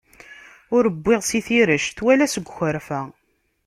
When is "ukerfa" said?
2.49-3.01